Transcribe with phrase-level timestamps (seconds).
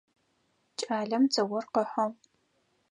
[0.79, 2.13] Кӏалэм дзыор къыхьыгъ.